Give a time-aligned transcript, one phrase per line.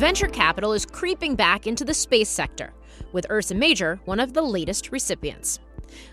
[0.00, 2.72] Venture capital is creeping back into the space sector,
[3.12, 5.58] with Ursa Major one of the latest recipients.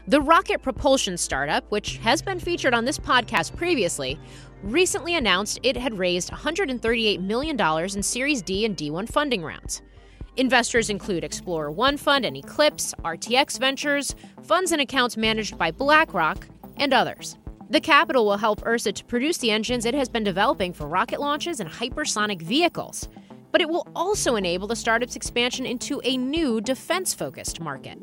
[0.10, 4.20] The rocket propulsion startup, which has been featured on this podcast previously,
[4.62, 9.82] recently announced it had raised $138 million in Series D and D1 funding rounds.
[10.36, 16.46] Investors include Explorer One Fund and Eclipse, RTX Ventures, funds and accounts managed by BlackRock,
[16.76, 17.38] and others.
[17.70, 21.22] The capital will help Ursa to produce the engines it has been developing for rocket
[21.22, 23.08] launches and hypersonic vehicles
[23.58, 27.98] but it will also enable the startup's expansion into a new defense focused market.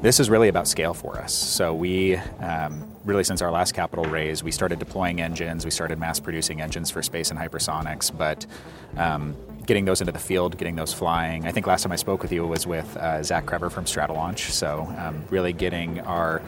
[0.00, 1.34] This is really about scale for us.
[1.34, 5.98] So, we um, really, since our last capital raise, we started deploying engines, we started
[5.98, 8.46] mass producing engines for space and hypersonics, but
[8.96, 9.34] um,
[9.66, 11.48] getting those into the field, getting those flying.
[11.48, 14.50] I think last time I spoke with you was with uh, Zach Krevor from Stratolaunch.
[14.50, 16.40] So, um, really getting our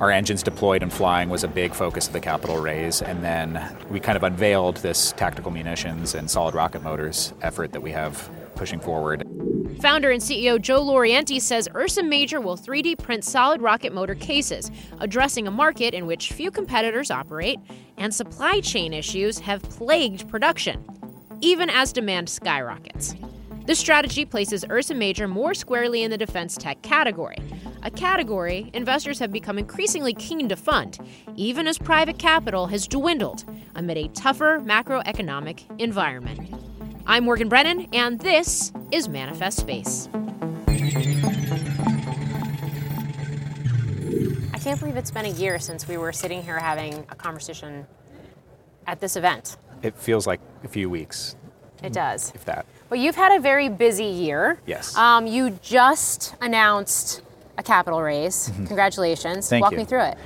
[0.00, 3.02] our engines deployed and flying was a big focus of the capital raise.
[3.02, 7.80] And then we kind of unveiled this tactical munitions and solid rocket motors effort that
[7.80, 9.26] we have pushing forward.
[9.80, 14.70] Founder and CEO Joe Laurienti says Ursa Major will 3D print solid rocket motor cases,
[14.98, 17.58] addressing a market in which few competitors operate
[17.96, 20.84] and supply chain issues have plagued production,
[21.40, 23.14] even as demand skyrockets.
[23.66, 27.36] This strategy places Ursa Major more squarely in the defense tech category,
[27.82, 30.98] a category investors have become increasingly keen to fund,
[31.36, 36.52] even as private capital has dwindled amid a tougher macroeconomic environment.
[37.06, 40.08] I'm Morgan Brennan, and this is Manifest Space.
[44.52, 47.86] I can't believe it's been a year since we were sitting here having a conversation
[48.86, 49.56] at this event.
[49.82, 51.36] It feels like a few weeks.
[51.82, 52.32] It does.
[52.34, 52.66] If that.
[52.90, 54.60] Well, you've had a very busy year.
[54.66, 54.96] Yes.
[54.96, 57.22] Um, you just announced
[57.58, 58.48] a capital raise.
[58.48, 58.66] Mm-hmm.
[58.66, 59.50] Congratulations.
[59.50, 59.78] Thank Walk you.
[59.78, 60.18] me through it.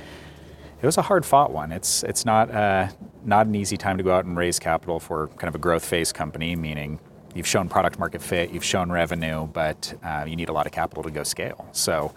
[0.81, 1.71] It was a hard fought one.
[1.71, 2.87] It's it's not uh,
[3.25, 5.83] not an easy time to go out and raise capital for kind of a growth
[5.83, 6.99] phase company, meaning
[7.33, 10.71] you've shown product market fit, you've shown revenue, but uh, you need a lot of
[10.71, 11.67] capital to go scale.
[11.73, 12.13] So.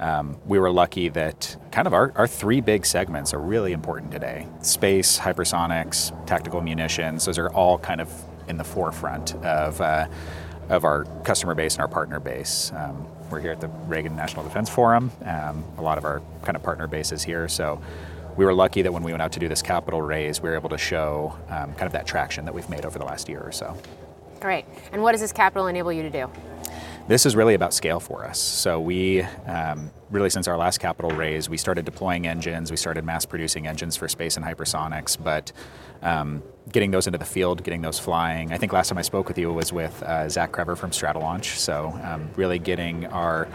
[0.00, 4.12] Um, we were lucky that kind of our, our three big segments are really important
[4.12, 7.24] today space, hypersonics, tactical munitions.
[7.24, 8.08] Those are all kind of
[8.46, 10.06] in the forefront of, uh,
[10.68, 12.72] of our customer base and our partner base.
[12.74, 15.10] Um, we're here at the Reagan National Defense Forum.
[15.24, 17.48] Um, a lot of our kind of partner base is here.
[17.48, 17.80] So
[18.36, 20.54] we were lucky that when we went out to do this capital raise, we were
[20.54, 23.40] able to show um, kind of that traction that we've made over the last year
[23.40, 23.76] or so.
[24.40, 24.64] Great.
[24.92, 26.30] And what does this capital enable you to do?
[27.08, 28.38] This is really about scale for us.
[28.38, 33.02] So we um, really, since our last capital raise, we started deploying engines, we started
[33.02, 35.50] mass producing engines for space and hypersonics, but
[36.02, 38.52] um, getting those into the field, getting those flying.
[38.52, 41.56] I think last time I spoke with you was with uh, Zach Krevor from Stratolaunch.
[41.56, 43.48] So um, really getting our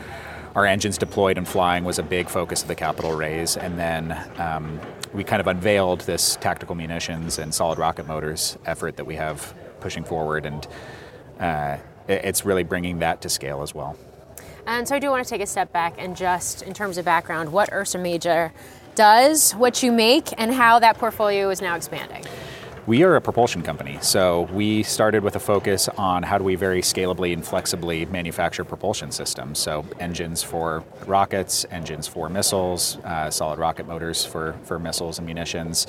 [0.55, 4.19] our engines deployed and flying was a big focus of the capital raise, and then
[4.39, 4.79] um,
[5.13, 9.53] we kind of unveiled this tactical munitions and solid rocket motors effort that we have
[9.79, 10.67] pushing forward and.
[11.39, 11.77] Uh,
[12.07, 13.97] it's really bringing that to scale as well.
[14.65, 17.05] And so I do want to take a step back and just, in terms of
[17.05, 18.53] background, what Ursa Major
[18.95, 22.23] does, what you make, and how that portfolio is now expanding.
[22.85, 26.55] We are a propulsion company, so we started with a focus on how do we
[26.55, 29.59] very scalably and flexibly manufacture propulsion systems.
[29.59, 35.25] So engines for rockets, engines for missiles, uh, solid rocket motors for, for missiles and
[35.25, 35.87] munitions.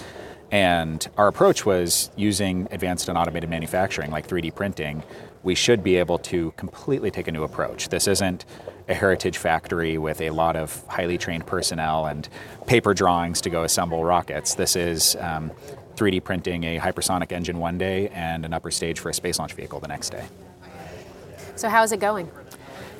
[0.50, 5.02] And our approach was using advanced and automated manufacturing like 3D printing
[5.44, 7.90] we should be able to completely take a new approach.
[7.90, 8.46] This isn't
[8.88, 12.28] a heritage factory with a lot of highly trained personnel and
[12.66, 14.54] paper drawings to go assemble rockets.
[14.54, 15.52] This is um,
[15.96, 19.52] 3D printing a hypersonic engine one day and an upper stage for a space launch
[19.52, 20.24] vehicle the next day.
[21.56, 22.28] So, how's it going?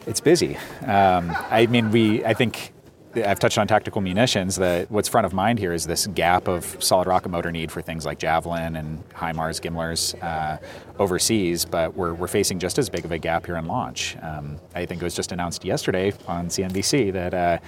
[0.06, 0.56] It's busy.
[0.86, 2.24] Um, I mean, we.
[2.24, 2.73] I think
[3.16, 4.56] I've touched on tactical munitions.
[4.56, 7.80] That what's front of mind here is this gap of solid rocket motor need for
[7.82, 10.58] things like Javelin and HIMARS, GMLRS uh,
[10.98, 14.16] overseas, but we're, we're facing just as big of a gap here in launch.
[14.22, 17.58] Um, I think it was just announced yesterday on CNBC that uh,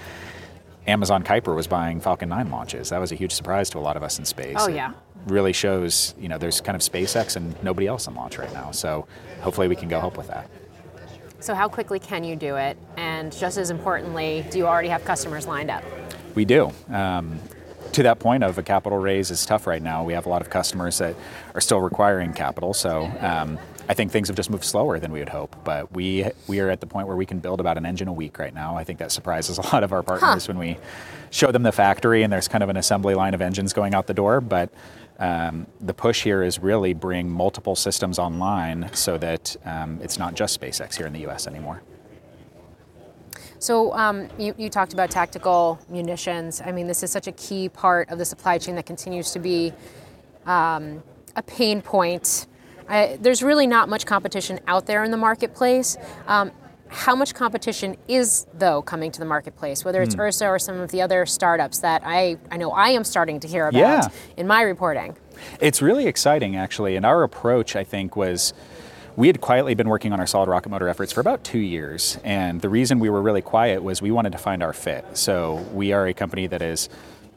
[0.87, 2.89] Amazon Kuiper was buying Falcon 9 launches.
[2.89, 4.55] That was a huge surprise to a lot of us in space.
[4.57, 4.91] Oh, yeah.
[4.91, 8.51] It really shows, you know, there's kind of SpaceX and nobody else in launch right
[8.53, 8.71] now.
[8.71, 9.07] So
[9.41, 10.49] hopefully we can go help with that.
[11.39, 12.77] So, how quickly can you do it?
[12.97, 15.83] And just as importantly, do you already have customers lined up?
[16.33, 16.71] We do.
[16.89, 17.39] Um,
[17.93, 20.03] to that point of a capital raise is tough right now.
[20.03, 21.15] We have a lot of customers that
[21.53, 22.73] are still requiring capital.
[22.73, 25.55] So, um, I think things have just moved slower than we would hope.
[25.63, 28.13] But we we are at the point where we can build about an engine a
[28.13, 28.75] week right now.
[28.75, 30.53] I think that surprises a lot of our partners huh.
[30.53, 30.77] when we
[31.29, 34.07] show them the factory and there's kind of an assembly line of engines going out
[34.07, 34.41] the door.
[34.41, 34.73] But
[35.19, 40.35] um, the push here is really bring multiple systems online so that um, it's not
[40.35, 41.47] just SpaceX here in the U.S.
[41.47, 41.81] anymore.
[43.59, 46.61] So um, you, you, talked about tactical munitions.
[46.63, 49.39] I mean, this is such a key part of the supply chain that continues to
[49.39, 49.73] be
[50.45, 51.01] um,
[51.35, 52.45] a pain point.
[52.89, 55.97] I, there's really not much competition out there in the marketplace.
[56.27, 56.51] Um,
[56.89, 60.19] how much competition is though coming to the marketplace whether it's mm.
[60.19, 63.47] ursa or some of the other startups that i, I know i am starting to
[63.47, 64.07] hear about yeah.
[64.37, 65.15] in my reporting
[65.59, 68.53] it's really exciting actually and our approach i think was
[69.15, 72.17] we had quietly been working on our solid rocket motor efforts for about two years
[72.23, 75.55] and the reason we were really quiet was we wanted to find our fit so
[75.73, 76.87] we are a company that is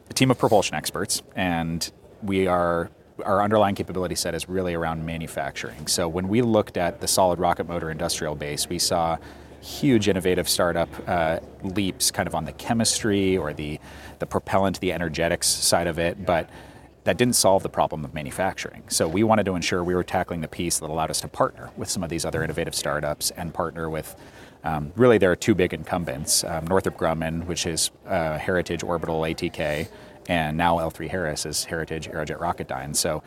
[0.09, 2.89] a team of propulsion experts and we are
[3.23, 5.87] our underlying capability set is really around manufacturing.
[5.87, 9.17] So when we looked at the solid rocket motor industrial base, we saw
[9.61, 13.79] huge innovative startup uh, leaps kind of on the chemistry or the,
[14.19, 16.49] the propellant, the energetics side of it, but
[17.03, 18.83] that didn't solve the problem of manufacturing.
[18.89, 21.71] So we wanted to ensure we were tackling the piece that allowed us to partner
[21.75, 24.15] with some of these other innovative startups and partner with
[24.63, 29.21] um, really there are two big incumbents, um, Northrop Grumman, which is uh, Heritage Orbital
[29.21, 29.87] ATK,
[30.27, 32.95] and now L3 Harris is Heritage Aerojet Rocketdyne.
[32.95, 33.23] So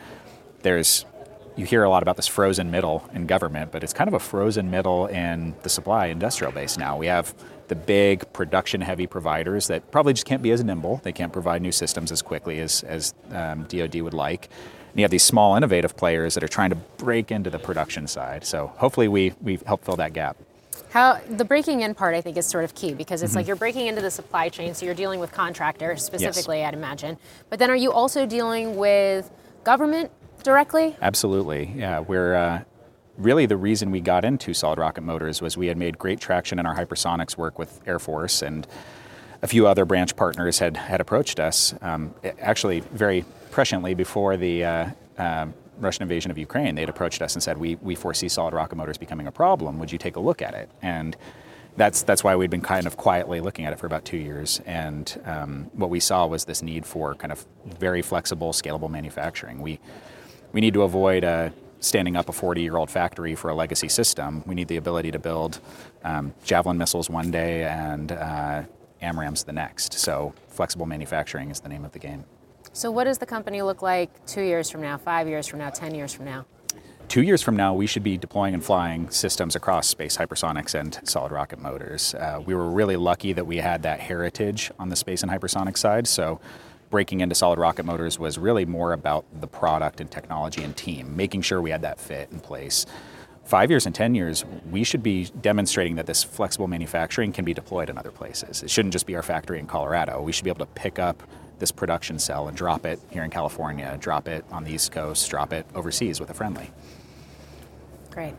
[0.61, 1.05] there's
[1.55, 4.19] you hear a lot about this frozen middle in government, but it's kind of a
[4.19, 6.97] frozen middle in the supply industrial base now.
[6.97, 7.33] We have
[7.67, 10.99] the big production heavy providers that probably just can't be as nimble.
[11.03, 14.49] They can't provide new systems as quickly as, as um, DoD would like.
[14.91, 18.07] And you have these small innovative players that are trying to break into the production
[18.07, 18.45] side.
[18.45, 20.37] So hopefully we, we help fill that gap.
[20.95, 23.39] How the breaking in part, I think, is sort of key because it's mm-hmm.
[23.39, 26.69] like you're breaking into the supply chain, so you're dealing with contractors specifically, yes.
[26.69, 27.17] I'd imagine.
[27.49, 29.29] But then, are you also dealing with
[29.65, 30.09] government
[30.41, 30.95] directly?
[31.01, 31.69] Absolutely.
[31.75, 32.63] Yeah, we're uh,
[33.17, 36.59] really the reason we got into solid rocket motors was we had made great traction
[36.59, 38.65] in our hypersonics work with Air Force and
[39.41, 41.73] a few other branch partners had had approached us.
[41.81, 47.33] Um, actually, very presciently before the uh, uh, Russian invasion of Ukraine, they'd approached us
[47.33, 49.79] and said, "We we foresee solid rocket motors becoming a problem.
[49.79, 51.15] Would you take a look at it?" And
[51.77, 54.61] that's that's why we'd been kind of quietly looking at it for about two years.
[54.65, 59.61] And um, what we saw was this need for kind of very flexible, scalable manufacturing.
[59.61, 59.79] We
[60.53, 61.49] we need to avoid uh,
[61.79, 64.43] standing up a 40 year old factory for a legacy system.
[64.45, 65.59] We need the ability to build
[66.03, 68.63] um, Javelin missiles one day and uh,
[69.01, 69.93] AMRAAMs the next.
[69.93, 72.25] So, flexible manufacturing is the name of the game.
[72.75, 75.69] So, what does the company look like two years from now, five years from now,
[75.69, 76.45] 10 years from now?
[77.07, 80.99] Two years from now, we should be deploying and flying systems across space hypersonics and
[81.07, 82.13] solid rocket motors.
[82.15, 85.77] Uh, we were really lucky that we had that heritage on the space and hypersonic
[85.77, 86.05] side.
[86.05, 86.41] So,
[86.89, 91.15] breaking into solid rocket motors was really more about the product and technology and team,
[91.15, 92.85] making sure we had that fit in place.
[93.45, 97.53] Five years and 10 years, we should be demonstrating that this flexible manufacturing can be
[97.53, 98.63] deployed in other places.
[98.63, 100.21] It shouldn't just be our factory in Colorado.
[100.21, 101.23] We should be able to pick up
[101.59, 105.29] this production cell and drop it here in California, drop it on the East Coast,
[105.29, 106.71] drop it overseas with a friendly.
[108.11, 108.33] Great.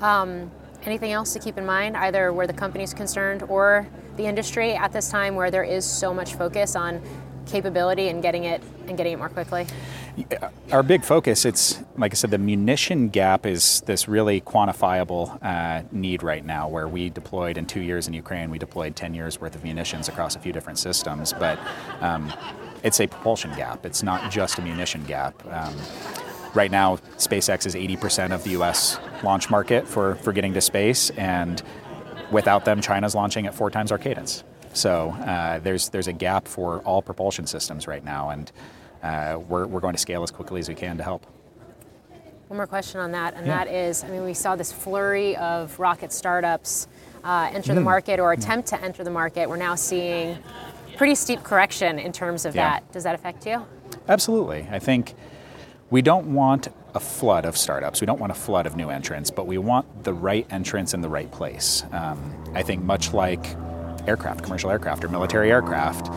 [0.00, 0.50] Um,
[0.84, 3.86] anything else to keep in mind, either where the company is concerned or
[4.16, 7.02] the industry at this time where there is so much focus on
[7.46, 9.66] capability and getting it and getting it more quickly?
[10.72, 15.82] Our big focus, it's like I said, the munition gap is this really quantifiable uh,
[15.92, 16.68] need right now.
[16.68, 20.08] Where we deployed in two years in Ukraine, we deployed 10 years worth of munitions
[20.08, 21.58] across a few different systems, but
[22.00, 22.32] um,
[22.82, 23.84] it's a propulsion gap.
[23.84, 25.34] It's not just a munition gap.
[25.52, 25.74] Um,
[26.54, 28.98] right now, SpaceX is 80% of the U.S.
[29.22, 31.62] launch market for for getting to space, and
[32.30, 34.44] without them, China's launching at four times our cadence.
[34.72, 39.66] So uh, there's there's a gap for all propulsion systems right now, and uh, we're
[39.66, 41.26] we're going to scale as quickly as we can to help.
[42.48, 43.64] One more question on that, and yeah.
[43.64, 46.88] that is, I mean, we saw this flurry of rocket startups
[47.22, 47.76] uh, enter mm.
[47.76, 48.76] the market or attempt mm.
[48.76, 49.48] to enter the market.
[49.48, 50.36] We're now seeing
[50.96, 52.70] pretty steep correction in terms of yeah.
[52.70, 52.92] that.
[52.92, 53.64] Does that affect you?
[54.08, 54.66] Absolutely.
[54.70, 55.14] I think
[55.90, 58.00] we don't want a flood of startups.
[58.00, 61.00] We don't want a flood of new entrants, but we want the right entrants in
[61.00, 61.84] the right place.
[61.92, 63.44] Um, I think much like
[64.08, 66.08] aircraft, commercial aircraft, or military aircraft,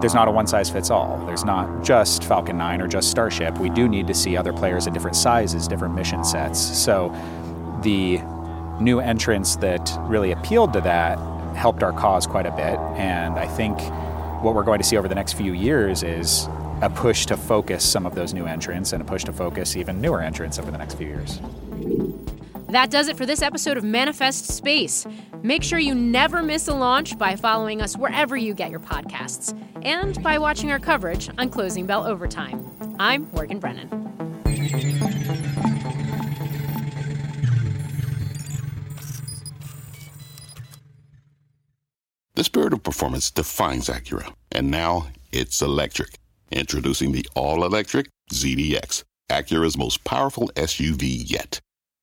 [0.00, 1.24] there's not a one size fits all.
[1.26, 3.58] There's not just Falcon 9 or just Starship.
[3.58, 6.60] We do need to see other players in different sizes, different mission sets.
[6.60, 7.14] So
[7.82, 8.18] the
[8.80, 11.18] new entrants that really appealed to that
[11.56, 12.78] helped our cause quite a bit.
[12.98, 13.80] And I think
[14.42, 16.46] what we're going to see over the next few years is
[16.82, 20.00] a push to focus some of those new entrants and a push to focus even
[20.00, 21.40] newer entrants over the next few years.
[22.68, 25.06] That does it for this episode of Manifest Space.
[25.42, 29.56] Make sure you never miss a launch by following us wherever you get your podcasts
[29.82, 32.68] and by watching our coverage on Closing Bell Overtime.
[32.98, 33.88] I'm Morgan Brennan.
[42.34, 46.18] The spirit of performance defines Acura, and now it's electric.
[46.50, 51.60] Introducing the all electric ZDX, Acura's most powerful SUV yet.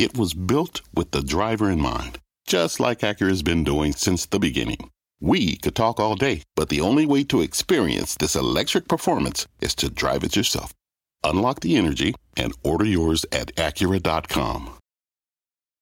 [0.00, 4.38] It was built with the driver in mind, just like Acura's been doing since the
[4.38, 4.88] beginning.
[5.20, 9.74] We could talk all day, but the only way to experience this electric performance is
[9.74, 10.72] to drive it yourself.
[11.22, 14.79] Unlock the energy and order yours at Acura.com.